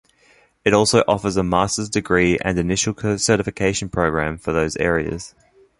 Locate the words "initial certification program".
2.57-4.39